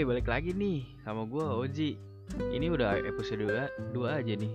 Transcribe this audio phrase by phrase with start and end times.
[0.00, 2.00] Woi, balik lagi nih sama gue Oji.
[2.56, 4.52] Ini udah episode 2, 2 aja nih.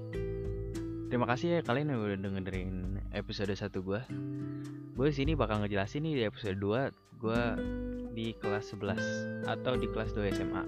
[1.05, 4.01] Terima kasih ya kalian yang udah dengerin episode 1 gue.
[4.97, 7.41] Gue sini bakal ngejelasin nih di episode 2 gue
[8.17, 10.63] di kelas 11 atau di kelas 2 SMA.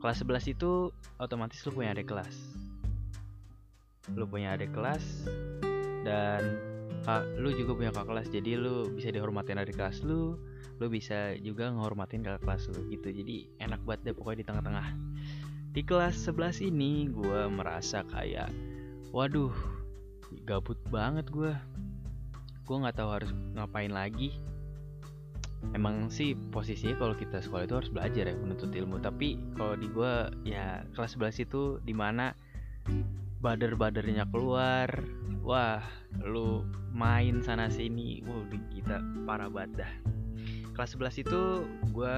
[0.00, 0.88] Kelas 11 itu
[1.20, 2.32] otomatis lu punya adik kelas.
[4.16, 5.04] Lu punya adik kelas
[6.00, 6.64] dan
[7.04, 10.40] kak, lu juga punya kakak kelas jadi lu bisa dihormatin adik kelas lu
[10.82, 13.08] lu bisa juga ngehormatin kakak kelas lu gitu.
[13.14, 14.86] Jadi enak banget deh pokoknya di tengah-tengah.
[15.74, 18.50] Di kelas 11 ini gue merasa kayak
[19.14, 19.54] waduh
[20.42, 21.54] gabut banget gue
[22.64, 24.34] gue nggak tahu harus ngapain lagi.
[25.72, 29.00] Emang sih posisinya kalau kita sekolah itu harus belajar ya menuntut ilmu.
[29.00, 30.12] Tapi kalau di gue
[30.44, 32.34] ya kelas 11 itu di mana
[33.44, 34.88] bader-badernya keluar.
[35.44, 35.84] Wah
[36.24, 36.64] lu
[36.96, 38.24] main sana sini.
[38.24, 39.84] Wah kita parah banget
[40.72, 41.42] kelas 11 itu
[41.92, 42.16] gue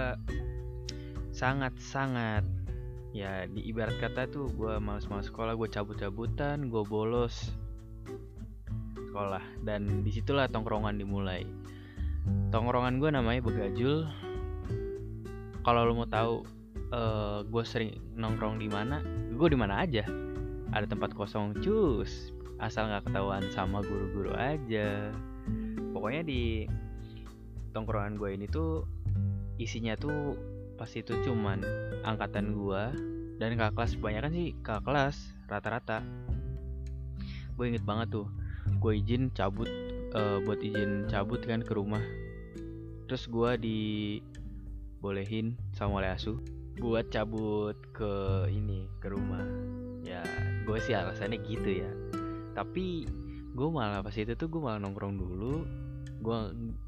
[1.34, 2.46] sangat-sangat
[3.12, 7.50] ya di ibarat kata tuh gue males-males sekolah gue cabut-cabutan gue bolos
[9.10, 9.42] sekolah.
[9.66, 11.42] Dan di situlah tongkrongan dimulai.
[12.54, 14.06] Tongkrongan gue namanya begajul.
[15.66, 16.46] Kalau lo mau tahu
[16.94, 19.02] uh, gue sering nongkrong di mana
[19.34, 20.06] gue di mana aja
[20.76, 22.36] ada tempat kosong cus.
[22.60, 25.08] Asal nggak ketahuan sama guru-guru aja.
[25.96, 26.68] Pokoknya di
[27.72, 28.84] tongkrongan gue ini tuh
[29.56, 30.36] isinya tuh
[30.76, 31.64] pas itu cuman
[32.04, 32.82] angkatan gue
[33.40, 35.16] dan kakak kelas kebanyakan sih kakak kelas
[35.48, 36.04] rata-rata.
[37.56, 38.28] Gue inget banget tuh
[38.76, 39.68] gue izin cabut
[40.12, 42.04] uh, buat izin cabut kan ke rumah.
[43.08, 46.36] Terus gue dibolehin sama oleh asu
[46.76, 49.65] buat cabut ke ini ke rumah
[50.66, 51.90] gue sih alasannya gitu ya.
[52.58, 53.06] Tapi
[53.56, 55.62] gue malah pas itu tuh gue malah nongkrong dulu.
[56.18, 56.38] Gue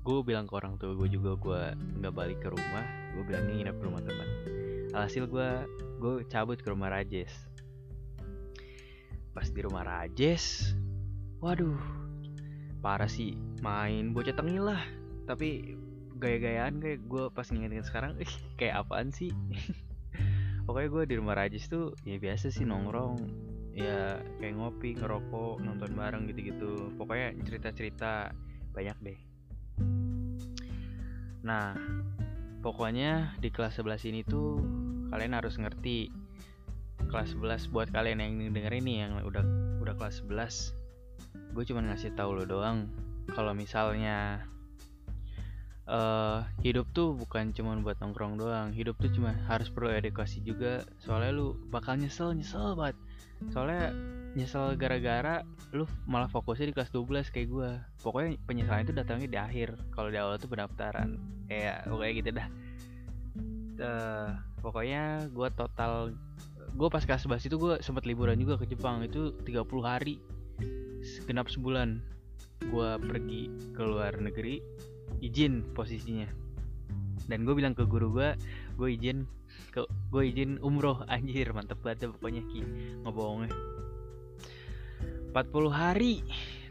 [0.02, 1.60] gue bilang ke orang tua gue juga gue
[2.02, 2.84] nggak balik ke rumah.
[3.14, 4.28] Gue bilang nih nginep ke rumah teman
[4.92, 5.48] alhasil gue
[6.00, 7.32] gue cabut ke rumah Rajes.
[9.34, 10.74] Pas di rumah Rajes
[11.38, 11.78] waduh
[12.82, 13.36] parah sih.
[13.60, 14.82] Main bocah tengil lah.
[15.28, 15.76] Tapi
[16.18, 19.30] gaya-gayaan kayak gue pas ngingetin sekarang ih kayak apaan sih?
[20.66, 23.47] Pokoknya gue di rumah Rajes tuh ya biasa sih nongkrong
[23.78, 26.90] ya kayak ngopi ngerokok nonton bareng gitu-gitu.
[26.98, 28.34] Pokoknya cerita-cerita
[28.74, 29.20] banyak deh.
[31.46, 31.78] Nah
[32.58, 34.58] pokoknya di kelas 11 ini tuh
[35.14, 36.10] kalian harus ngerti.
[37.08, 39.40] Kelas 11 buat kalian yang denger ini yang udah
[39.80, 40.76] udah kelas 11
[41.54, 42.86] gue cuma ngasih tahu lo doang.
[43.32, 44.46] Kalau misalnya
[45.88, 48.70] uh, hidup tuh bukan cuma buat nongkrong doang.
[48.76, 50.84] Hidup tuh cuma harus perlu edukasi juga.
[51.02, 52.96] Soalnya lu bakal nyesel nyesel banget.
[53.50, 53.90] Soalnya
[54.36, 57.70] nyesel gara-gara lu malah fokusnya di kelas 12 kayak gue
[58.04, 59.68] pokoknya penyesalan itu datangnya di akhir.
[59.96, 61.18] Kalau di awal tuh pendaftaran.
[61.48, 62.48] Ya pokoknya gitu dah.
[63.78, 66.12] Uh, pokoknya gue total
[66.68, 69.00] gue pas kelas 11 itu gue sempat liburan juga ke Jepang.
[69.02, 70.20] Itu 30 hari.
[71.24, 72.04] Genap sebulan
[72.58, 74.58] gue pergi ke luar negeri
[75.24, 76.28] izin posisinya.
[77.28, 78.38] Dan gue bilang ke guru gue
[78.78, 79.28] gue izin
[79.74, 81.04] ke gue izin umroh.
[81.12, 82.60] Anjir mantep banget pokoknya ki.
[83.04, 83.52] Ngebohongnya.
[85.34, 86.24] 40 hari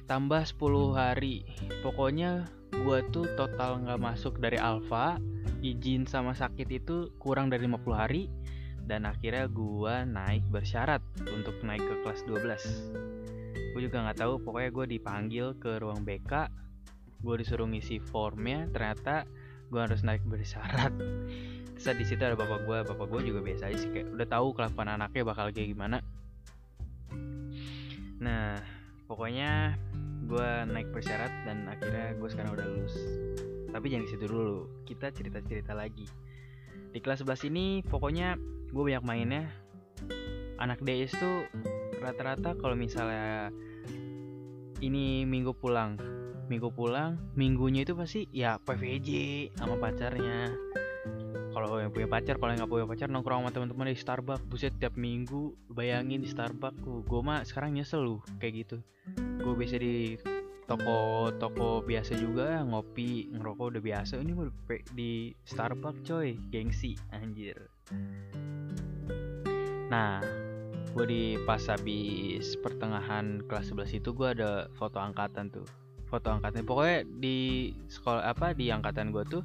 [0.09, 1.45] tambah 10 hari.
[1.85, 5.17] Pokoknya gue tuh total nggak masuk dari alfa
[5.63, 8.29] izin sama sakit itu kurang dari 50 hari
[8.87, 14.71] dan akhirnya gue naik bersyarat untuk naik ke kelas 12 gue juga nggak tahu pokoknya
[14.73, 16.47] gue dipanggil ke ruang BK
[17.21, 19.25] gue disuruh ngisi formnya ternyata
[19.67, 20.93] gue harus naik bersyarat
[21.77, 24.47] terus di situ ada bapak gue bapak gue juga biasa aja sih kayak udah tahu
[24.57, 26.01] kelakuan anaknya bakal kayak gimana.
[28.17, 28.57] Nah
[29.05, 29.77] pokoknya
[30.25, 32.97] gue naik bersyarat dan akhirnya gue sekarang udah lulus.
[33.69, 36.09] Tapi jangan situ dulu kita cerita cerita lagi.
[36.89, 38.41] Di kelas 11 ini pokoknya
[38.73, 39.45] gue banyak mainnya.
[40.57, 41.45] Anak DS tuh
[42.01, 43.53] rata-rata kalau misalnya
[44.81, 46.16] ini minggu pulang
[46.47, 49.09] minggu pulang minggunya itu pasti ya PVJ
[49.59, 50.55] sama pacarnya.
[51.51, 54.45] Kalau yang punya pacar kalau nggak punya pacar nongkrong sama teman-teman di Starbucks.
[54.45, 56.79] Buset tiap minggu bayangin di Starbucks.
[56.81, 58.77] Gue mah sekarang nyesel lu kayak gitu.
[59.41, 60.15] Gue biasa di
[60.67, 64.21] toko-toko biasa juga ngopi ngerokok udah biasa.
[64.21, 64.33] Ini
[64.93, 66.37] di Starbucks coy.
[66.53, 67.57] Gengsi anjir.
[69.89, 70.21] Nah
[70.93, 76.63] gue di pas habis pertengahan kelas 11 itu gue ada foto angkatan tuh foto angkatan
[76.63, 79.43] pokoknya di sekolah apa di angkatan gue tuh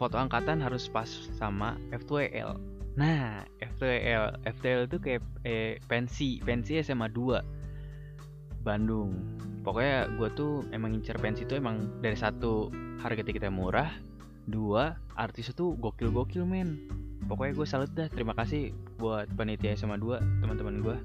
[0.00, 2.56] foto angkatan harus pas sama F2L.
[2.96, 9.12] Nah, F2L, F2L itu kayak eh, pensi, pensi SMA 2 Bandung.
[9.60, 12.72] Pokoknya gue tuh emang ngincer pensi itu emang dari satu
[13.04, 13.92] harga tiketnya murah
[14.48, 16.88] dua artis itu gokil gokil men.
[17.28, 18.08] Pokoknya gue salut dah.
[18.08, 20.96] Terima kasih buat panitia sama dua teman-teman gue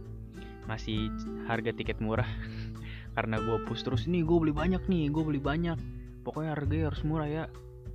[0.65, 1.13] masih
[1.45, 2.25] harga tiket murah
[3.15, 5.79] karena gue push terus nih gue beli banyak nih gue beli banyak.
[6.21, 7.45] Pokoknya harganya harus murah ya.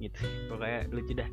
[0.01, 0.19] Gitu.
[0.49, 1.31] Pokoknya lucu dah.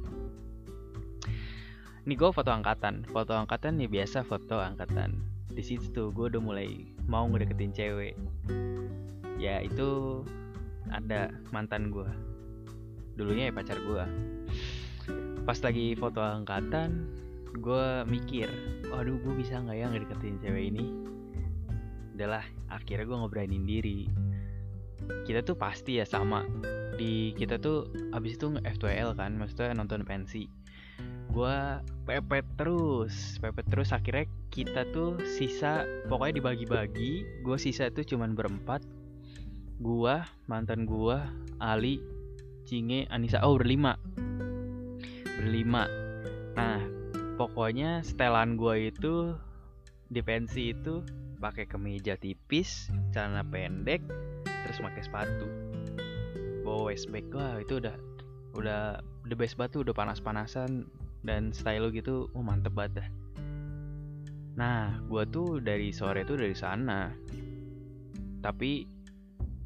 [2.03, 3.07] Ini gue foto angkatan.
[3.09, 5.15] Foto angkatan ya biasa foto angkatan.
[5.51, 8.13] Di situ tuh gue udah mulai mau ngedeketin cewek.
[9.39, 10.21] Ya itu
[10.91, 12.07] ada mantan gue
[13.17, 14.03] dulunya ya pacar gue
[15.43, 17.09] pas lagi foto angkatan
[17.57, 18.45] gue mikir
[18.93, 20.85] aduh gue bisa nggak ya ngedeketin cewek ini
[22.17, 22.41] udahlah
[22.73, 24.09] akhirnya gue ngeberanin diri.
[25.23, 26.41] Kita tuh pasti ya sama.
[26.97, 30.49] Di kita tuh abis itu F2L kan maksudnya nonton pensi.
[31.29, 31.53] Gue
[32.09, 33.93] pepet terus pepet terus.
[33.93, 37.45] Akhirnya kita tuh sisa pokoknya dibagi-bagi.
[37.45, 38.81] Gue sisa tuh cuman berempat.
[39.77, 40.17] Gue
[40.49, 41.21] mantan gue
[41.61, 42.01] Ali
[42.65, 43.45] Cinge Anissa.
[43.45, 43.93] Oh berlima.
[45.37, 45.85] Berlima.
[46.57, 46.81] Nah
[47.37, 49.37] pokoknya setelan gue itu
[50.09, 51.05] di pensi itu
[51.37, 54.01] pakai kemeja tipis celana pendek
[54.65, 55.47] terus pakai sepatu.
[56.65, 57.95] Bawa waistbag wah itu udah
[58.57, 58.99] udah
[59.29, 60.89] the best batu udah panas-panasan
[61.21, 63.09] dan style gitu oh mantep banget dah.
[64.57, 67.13] Nah gue tuh dari sore tuh dari sana.
[68.41, 68.71] Tapi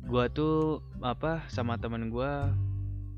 [0.06, 2.32] gue tuh apa sama temen gue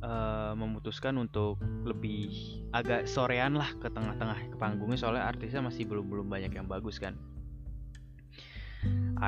[0.04, 1.58] uh, memutuskan untuk
[1.88, 6.68] lebih agak sorean lah ke tengah-tengah ke panggungnya soalnya artisnya masih belum belum banyak yang
[6.68, 7.16] bagus kan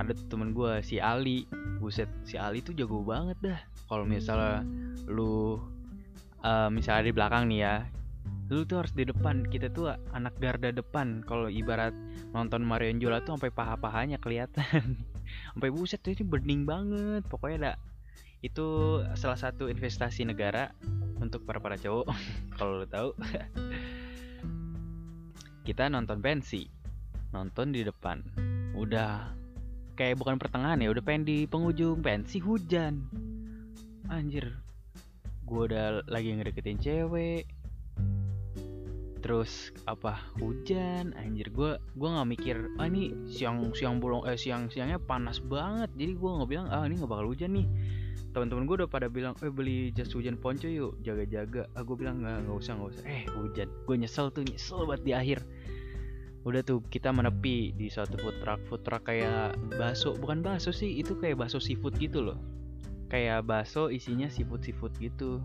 [0.03, 1.47] ada temen gue si Ali.
[1.79, 3.59] Buset si Ali tuh jago banget dah.
[3.87, 4.67] Kalau misalnya
[5.07, 5.61] lu
[6.43, 7.75] uh, misalnya di belakang nih ya
[8.49, 9.45] lu tuh harus di depan.
[9.49, 11.25] Kita tuh anak garda depan.
[11.25, 11.93] Kalau ibarat
[12.33, 15.01] nonton Mario Jola tuh sampai paha-pahanya kelihatan.
[15.57, 17.25] Sampai buset tuh itu bening banget.
[17.25, 17.73] Pokoknya ada
[18.45, 20.69] itu salah satu investasi negara
[21.17, 22.05] untuk para para cowok
[22.57, 23.09] kalau lu tahu.
[25.65, 26.69] Kita nonton pensi
[27.33, 28.21] nonton di depan.
[28.77, 29.33] Udah
[29.95, 33.07] kayak bukan pertengahan ya udah pengen di penghujung pensi hujan.
[34.11, 34.53] Anjir
[35.45, 37.47] gue udah lagi ngedeketin cewek.
[39.23, 41.49] Terus apa hujan anjir.
[41.49, 45.89] Gue gue nggak mikir ah ini siang siang bolong eh siang siangnya panas banget.
[45.97, 47.65] Jadi gue nggak bilang ah ini nggak bakal hujan nih.
[48.35, 51.65] Teman-teman gue udah pada bilang eh beli jas hujan ponco yuk jaga-jaga.
[51.73, 53.03] Ah bilang nggak nggak usah nggak usah.
[53.09, 53.69] Eh hujan.
[53.89, 55.39] Gue nyesel tuh nyesel banget di akhir
[56.45, 58.61] udah tuh kita menepi di suatu food truck.
[58.69, 62.37] Food truck kayak bakso bukan bakso sih itu kayak bakso seafood gitu loh.
[63.09, 65.41] Kayak bakso isinya seafood seafood gitu.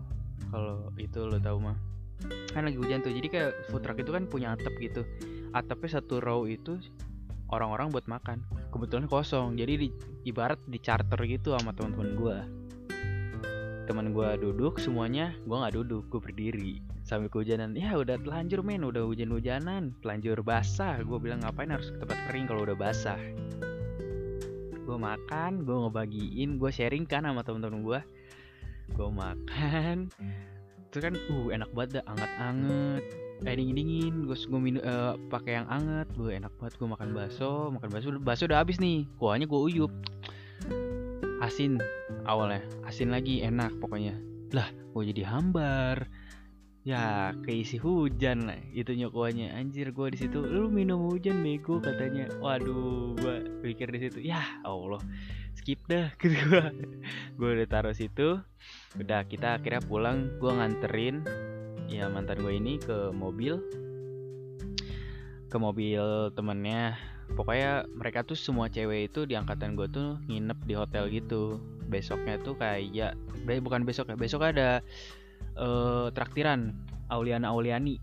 [0.53, 1.75] Kalau itu lo tau mah.
[2.53, 5.01] Kan lagi hujan tuh jadi kayak food truck itu kan punya atap gitu.
[5.57, 6.77] Atapnya satu row itu
[7.49, 8.45] orang-orang buat makan.
[8.69, 9.89] Kebetulan kosong jadi di,
[10.29, 12.37] ibarat di charter gitu sama teman-teman gue
[13.89, 16.73] teman gue duduk semuanya gue nggak duduk gue berdiri
[17.11, 17.75] sambil kehujanan.
[17.75, 18.87] Ya udah telanjur men.
[18.87, 19.91] Udah hujan-hujanan.
[19.99, 20.95] Telanjur basah.
[21.03, 23.19] Gue bilang ngapain harus ke tempat kering kalau udah basah?
[24.87, 27.99] Gue makan gue ngebagiin gue sharing kan sama teman-teman gue
[28.95, 30.07] gue makan.
[30.87, 32.03] Itu kan uh enak banget dah.
[32.15, 33.03] Anget-anget
[33.41, 36.07] eh dingin dingin gue gue minum uh, pakai yang anget.
[36.15, 36.79] Gue enak banget.
[36.79, 37.75] Gue makan bakso.
[37.75, 39.03] Makan bakso bakso udah habis nih.
[39.19, 39.91] Kuahnya gue uyup.
[41.43, 41.75] Asin
[42.23, 42.63] awalnya.
[42.87, 44.15] Asin lagi enak pokoknya.
[44.55, 46.07] Lah gue jadi hambar
[46.81, 52.25] ya keisi hujan lah itu nyokuannya anjir gue di situ lu minum hujan bego katanya.
[52.41, 55.01] Waduh gue pikir di situ ya allah
[55.53, 56.65] skip dah gitu gue
[57.37, 58.41] gue udah taruh situ.
[58.97, 60.41] Udah kita akhirnya pulang.
[60.41, 61.21] Gue nganterin
[61.85, 63.61] ya mantan gue ini ke mobil.
[65.53, 66.97] Ke mobil temennya.
[67.31, 71.61] Pokoknya mereka tuh semua cewek itu di angkatan gue tuh nginep di hotel gitu.
[71.87, 73.15] Besoknya tuh kayak
[73.61, 74.81] bukan besok ya besok ada
[75.57, 76.75] uh, traktiran
[77.11, 77.99] Auliana Auliani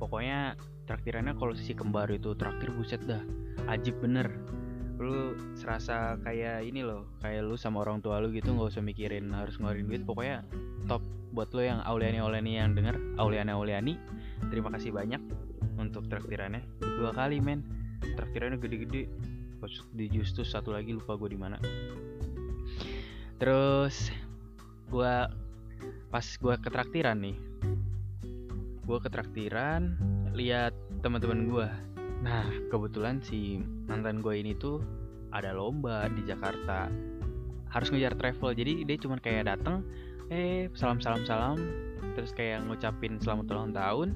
[0.00, 0.56] pokoknya
[0.88, 3.20] traktirannya kalau sisi kembar itu traktir buset dah
[3.68, 4.26] ajib bener.
[5.00, 9.30] Lu serasa kayak ini loh kayak lu sama orang tua lu gitu nggak usah mikirin
[9.30, 10.02] harus ngeluarin duit.
[10.04, 10.42] Pokoknya
[10.88, 13.94] top buat lo yang Auliani Auliani yang denger Auliani Auliani
[14.50, 15.22] terima kasih banyak
[15.78, 16.64] untuk traktirannya.
[16.80, 17.62] Dua kali men.
[18.00, 19.08] Traktirannya gede-gede.
[19.92, 21.60] Di Justus satu lagi lupa gue di mana.
[23.36, 24.08] Terus
[24.88, 25.14] gue
[26.10, 27.38] pas gue ke traktiran nih
[28.84, 29.94] gue ke traktiran
[30.34, 31.68] lihat teman-teman gue
[32.20, 34.84] Nah, kebetulan si mantan gue ini tuh
[35.32, 36.92] ada lomba di Jakarta.
[37.72, 38.52] Harus ngejar travel.
[38.52, 39.80] Jadi dia cuma kayak dateng,
[40.28, 41.56] eh salam-salam salam,
[42.12, 44.08] terus kayak ngucapin selamat ulang tahun.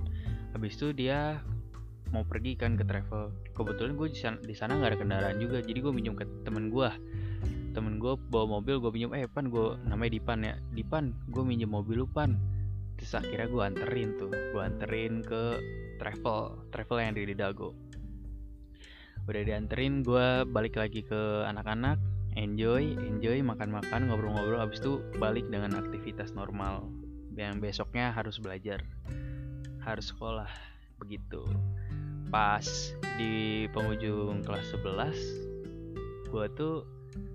[0.53, 1.41] Habis itu dia
[2.13, 3.33] mau pergi kan ke travel.
[3.57, 4.09] Kebetulan gue
[4.45, 6.91] di sana nggak ada kendaraan juga, jadi gue minjem ke temen gue.
[7.75, 11.71] Temen gue bawa mobil, gue pinjam, eh pan gue namanya Dipan ya, Dipan, gue minjem
[11.71, 12.39] mobil lu pan.
[12.95, 15.59] terus akhirnya gue anterin tuh gue anterin ke
[15.99, 17.75] travel travel yang di Dago.
[19.27, 21.99] Udah dianterin gue balik lagi ke anak-anak
[22.39, 24.63] enjoy enjoy makan-makan ngobrol-ngobrol.
[24.63, 26.87] Abis itu balik dengan aktivitas normal
[27.35, 28.79] yang besoknya harus belajar
[29.83, 30.51] harus sekolah
[31.03, 31.43] begitu.
[32.31, 32.67] Pas
[33.19, 36.94] di penghujung kelas 11 gue tuh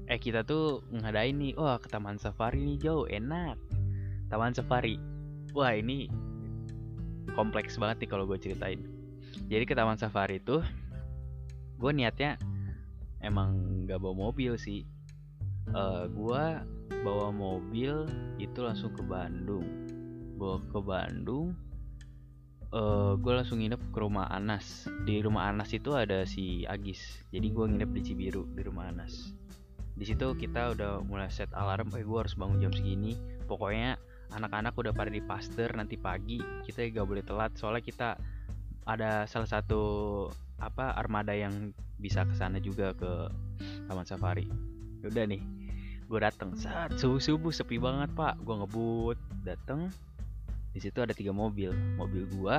[0.09, 3.55] eh kita tuh ngadain nih wah ke taman safari nih jauh enak.
[4.33, 4.97] Taman safari.
[5.53, 6.09] Wah ini
[7.37, 8.81] kompleks banget nih kalau gue ceritain.
[9.45, 10.65] Jadi ke taman safari tuh
[11.79, 12.41] gue niatnya
[13.21, 14.81] emang nggak bawa mobil sih.
[15.69, 16.43] Uh, eh, gue
[17.05, 18.09] bawa mobil
[18.41, 19.65] itu langsung ke Bandung.
[20.41, 21.53] Bawa ke Bandung
[22.73, 24.89] uh, eh, gue langsung nginep ke rumah Anas.
[25.05, 27.21] Di rumah Anas itu ada si Agis.
[27.29, 29.39] Jadi gue nginep di Cibiru di rumah Anas
[29.99, 33.19] di situ kita udah mulai set alarm eh gue harus bangun jam segini.
[33.51, 33.99] Pokoknya
[34.31, 37.51] anak-anak udah pada di paster nanti pagi kita gak boleh telat.
[37.59, 38.15] Soalnya kita
[38.87, 39.83] ada salah satu
[40.63, 43.27] apa armada yang bisa ke sana juga ke
[43.91, 44.47] taman safari.
[45.03, 45.43] Udah nih
[46.07, 46.55] gue dateng.
[46.55, 48.39] Saat subuh subuh sepi banget pak.
[48.39, 49.91] Gue ngebut dateng.
[50.71, 51.75] Di situ ada tiga mobil.
[51.99, 52.57] Mobil gue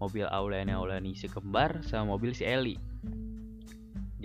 [0.00, 2.76] mobil Auliani Auliani si kembar sama mobil si Eli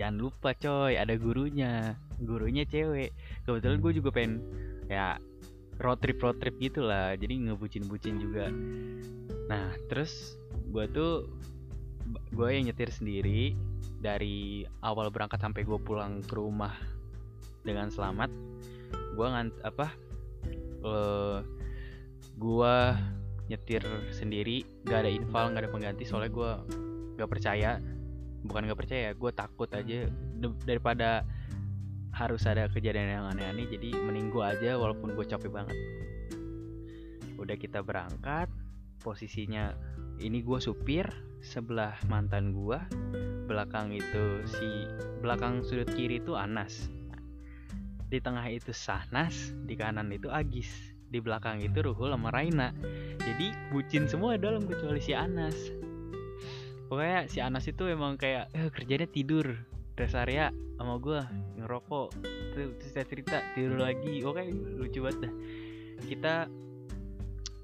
[0.01, 1.93] jangan lupa coy ada gurunya.
[2.17, 3.13] Gurunya cewek.
[3.45, 4.41] Kebetulan gue juga pengen
[4.89, 5.21] ya
[5.77, 7.13] road trip road trip gitulah.
[7.13, 8.49] Jadi ngebucin bucin juga.
[9.45, 10.41] Nah terus
[10.73, 11.29] gue tuh
[12.33, 13.53] gue yang nyetir sendiri
[14.01, 16.73] dari awal berangkat sampai gue pulang ke rumah
[17.61, 18.33] dengan selamat
[19.13, 19.93] gue ngant apa
[20.81, 21.37] uh, eh,
[22.41, 22.75] gue
[23.53, 24.65] nyetir sendiri.
[24.81, 26.51] Gak ada infal gak ada pengganti soalnya gue
[27.21, 27.77] gak percaya
[28.45, 30.09] bukan gak percaya gue takut aja.
[30.65, 31.25] Daripada
[32.11, 35.77] harus ada kejadian yang aneh-aneh jadi mending gue aja walaupun gue capek banget.
[37.39, 38.51] Udah kita berangkat
[39.01, 39.73] posisinya
[40.21, 41.09] ini gue supir
[41.41, 42.77] sebelah mantan gue
[43.49, 44.85] belakang itu si
[45.19, 46.91] belakang sudut kiri itu Anas.
[48.11, 50.69] Di tengah itu Sahnas di kanan itu Agis
[51.11, 52.71] di belakang itu Ruhul sama Raina.
[53.19, 55.55] Jadi bucin semua dalam kecuali si Anas
[56.91, 59.55] pokoknya si Anas itu emang kayak eh, kerjanya tidur
[59.95, 61.23] rest area sama gue
[61.63, 62.07] ngerokok.
[62.51, 64.19] Terus saya cerita tidur lagi.
[64.27, 65.33] Oke lucu banget dah.
[66.03, 66.33] Kita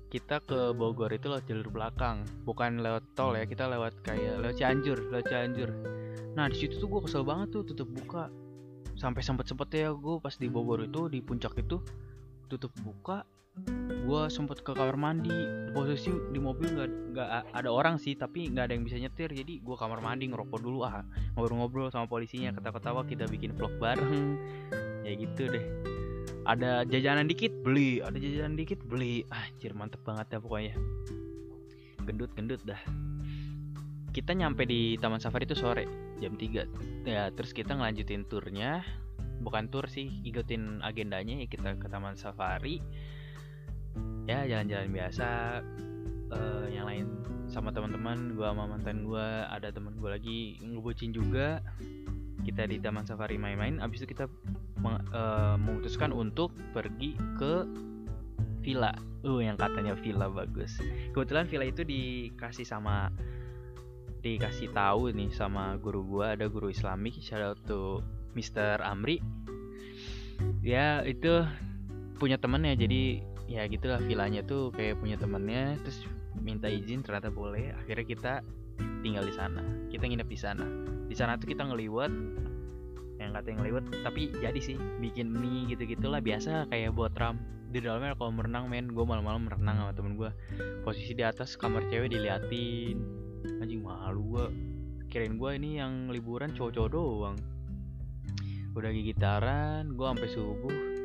[0.07, 4.55] kita ke Bogor itu lewat jalur belakang bukan lewat tol ya kita lewat kayak lewat
[4.55, 5.69] Cianjur lewat Cianjur.
[6.39, 8.31] Nah di situ tuh gue kesel banget tuh tutup buka.
[8.95, 11.83] Sampai sempet sempet ya gue pas di Bogor itu di puncak itu
[12.47, 13.27] tutup buka
[14.07, 15.35] gue sempet ke kamar mandi.
[15.75, 19.29] Posisi di mobil nggak nggak ada orang sih tapi nggak ada yang bisa nyetir.
[19.35, 21.03] Jadi gue kamar mandi ngerokok dulu ah
[21.35, 24.39] ngobrol-ngobrol sama polisinya ketawa-ketawa kita bikin vlog bareng.
[25.03, 25.65] Ya gitu deh.
[26.47, 27.99] Ada jajanan dikit beli.
[27.99, 29.27] Ada jajanan dikit beli.
[29.27, 30.73] Ah anjir mantep banget ya pokoknya.
[32.07, 32.79] Gendut gendut dah.
[34.15, 35.85] Kita nyampe di taman safari itu sore
[36.17, 38.87] jam 3 ya terus kita ngelanjutin turnya.
[39.37, 42.81] Bukan tur sih ikutin agendanya ya kita ke taman safari
[44.27, 45.27] ya jalan-jalan biasa
[46.35, 47.07] uh, yang lain
[47.47, 51.63] sama teman-teman gua sama mantan gua ada teman gua lagi ngebucin juga.
[52.43, 54.27] Kita di taman safari main-main abis itu kita
[55.11, 57.63] uh, memutuskan untuk pergi ke
[58.63, 58.91] villa.
[59.23, 60.75] Uh yang katanya villa bagus.
[61.15, 63.11] Kebetulan villa itu dikasih sama
[64.23, 67.59] dikasih tahu nih sama guru gua ada guru Islamik shout out
[68.35, 68.83] Mr.
[68.83, 69.23] Amri.
[70.59, 71.47] Ya itu
[72.19, 76.03] punya temennya jadi ya gitulah villanya tuh kayak punya temennya terus
[76.43, 78.33] minta izin ternyata boleh akhirnya kita
[79.01, 79.63] tinggal di sana.
[79.89, 80.65] Kita nginep di sana.
[81.07, 82.11] Di sana tuh kita ngeliwat
[83.17, 87.41] yang kata yang ngeliwat tapi jadi sih bikin mie gitu gitulah biasa kayak buat ram
[87.73, 88.91] di dalamnya kalau merenang men.
[88.91, 90.29] Gue malam-malam merenang sama temen gue
[90.83, 92.99] posisi di atas kamar cewek diliatin.
[93.63, 94.45] Anjing malu gue
[95.07, 97.37] kirain gue ini yang liburan cowok-cowok doang.
[98.75, 100.96] Udah gigitaran gue sampai subuh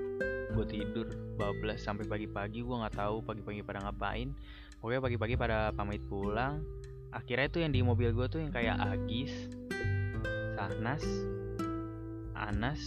[0.53, 1.07] gue tidur
[1.41, 4.37] bablas sampai pagi-pagi gue nggak tahu pagi-pagi pada ngapain.
[4.79, 6.63] Pokoknya pagi-pagi pada pamit pulang
[7.13, 9.31] akhirnya tuh yang di mobil gue tuh yang kayak Agis
[10.57, 11.05] Sahnas
[12.33, 12.81] Anas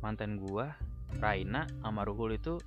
[0.00, 0.66] mantan gue
[1.20, 2.60] Raina sama Ruhul itu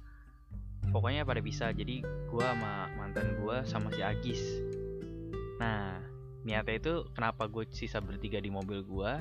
[0.90, 1.70] pokoknya pada bisa.
[1.70, 4.42] Jadi gue sama mantan gue sama si Agis.
[5.62, 6.02] Nah
[6.42, 9.12] niatnya itu kenapa gue sisa bertiga di mobil gue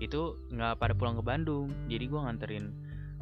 [0.00, 1.68] itu nggak pada pulang ke Bandung.
[1.88, 2.66] Jadi gue nganterin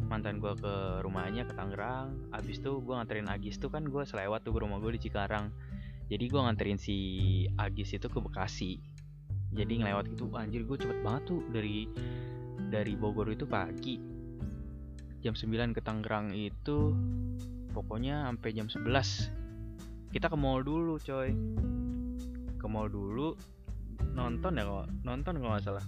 [0.06, 2.30] mantan gue ke rumahnya ke Tangerang.
[2.30, 5.50] Abis itu gue nganterin Agis tuh kan gue selewat tuh ke rumah gue di Cikarang.
[6.08, 6.96] Jadi gue nganterin si
[7.58, 8.78] Agis itu ke Bekasi.
[9.52, 11.88] Jadi ngelewat gitu anjir gue cepet banget tuh dari
[12.70, 13.98] dari Bogor itu pagi.
[15.18, 16.94] Jam 9 ke Tangerang itu
[17.74, 21.34] pokoknya sampai jam 11 kita ke mall dulu coy.
[22.56, 23.34] Ke mall dulu
[24.14, 25.86] nonton ya kok nonton kalau nggak salah.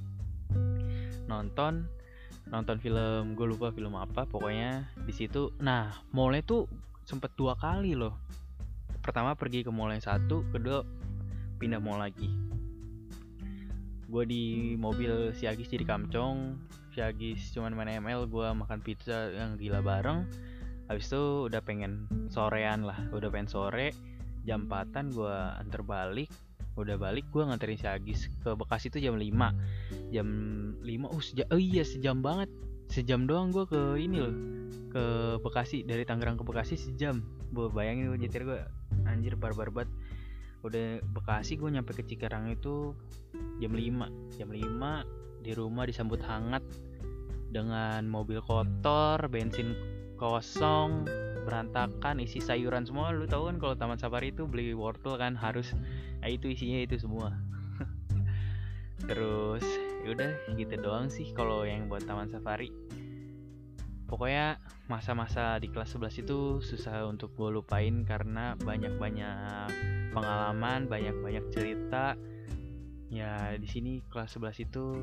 [1.31, 1.87] Nonton
[2.50, 5.54] nonton film gue lupa film apa pokoknya di situ.
[5.62, 6.66] Nah mallnya tuh
[7.07, 8.19] sempet dua kali loh.
[9.00, 10.83] Pertama pergi ke mall yang satu kedua
[11.62, 12.28] pindah mall lagi.
[14.11, 16.59] Gue di mobil si Agis jadi kamcong
[16.90, 20.26] si Agis cuman main ML gue makan pizza yang gila bareng.
[20.90, 23.95] Habis itu udah pengen sorean lah udah pengen sore
[24.42, 26.26] jam 4 gue antar balik
[26.79, 30.29] udah balik gue nganterin si Agis ke Bekasi itu jam 5 jam
[30.79, 32.50] 5 oh sejam oh iya sejam banget.
[32.91, 34.35] Sejam doang gue ke ini loh
[34.91, 35.05] ke
[35.43, 35.87] Bekasi.
[35.87, 37.23] Dari Tangerang ke Bekasi sejam.
[37.55, 38.59] Gue bayangin gue nyetir gue
[39.07, 39.91] anjir barbar banget.
[40.67, 42.95] Udah Bekasi gue nyampe ke Cikarang itu
[43.62, 46.62] jam 5 jam 5 di rumah disambut hangat
[47.50, 49.75] dengan mobil kotor bensin
[50.21, 51.09] kosong
[51.44, 53.11] berantakan isi sayuran semua.
[53.11, 55.73] Lu tahu kan kalau taman safari itu beli wortel kan harus
[56.20, 57.35] nah itu isinya itu semua.
[59.09, 59.64] Terus
[60.04, 62.73] yaudah gitu doang sih kalau yang buat taman safari.
[64.11, 64.59] Pokoknya
[64.90, 69.70] masa-masa di kelas 11 itu susah untuk gue lupain karena banyak-banyak
[70.11, 72.18] pengalaman banyak-banyak cerita.
[73.11, 74.99] Ya di sini kelas 11 itu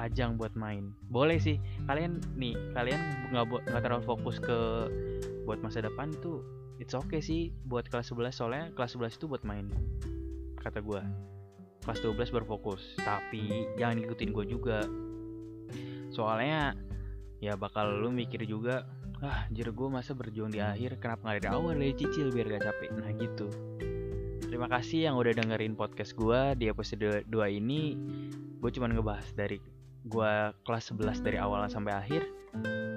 [0.00, 0.92] ajang buat main.
[1.08, 3.00] Boleh sih kalian nih kalian
[3.32, 4.88] nggak nggak terlalu fokus ke
[5.44, 6.42] buat masa depan tuh
[6.78, 9.70] it's okay sih buat kelas 11 soalnya kelas 11 itu buat main
[10.62, 11.02] kata gue
[11.82, 14.86] kelas 12 berfokus tapi jangan ikutin gue juga.
[16.14, 16.78] Soalnya
[17.42, 18.86] ya bakal lu mikir juga
[19.22, 22.64] ah jir gue masa berjuang di akhir kenapa nggak dari awal dari cicil biar gak
[22.70, 22.90] capek.
[22.94, 23.46] Nah gitu.
[24.46, 27.98] Terima kasih yang udah dengerin podcast gue di episode 2 ini.
[28.62, 29.58] Gue cuma ngebahas dari
[30.06, 30.32] gue
[30.62, 32.22] kelas 11 dari awal sampai akhir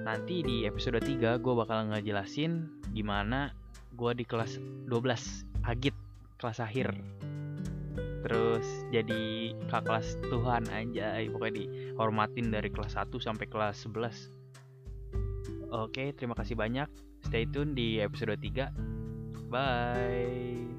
[0.05, 3.50] Nanti di episode 3 gue bakal ngejelasin gimana
[3.98, 5.98] gue di kelas 12 Agit
[6.37, 6.94] kelas akhir.
[8.22, 16.13] Terus jadi kak kelas Tuhan aja Pokoknya dihormatin dari kelas 1 sampai kelas 11 Oke
[16.13, 16.85] terima kasih banyak.
[17.25, 20.70] Stay tune di episode 3 Bye